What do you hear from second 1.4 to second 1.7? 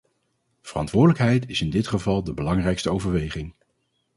is in